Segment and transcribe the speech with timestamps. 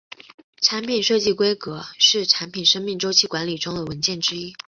[0.59, 4.55] 产品设计规格是产品生命周期管理中的文件之一。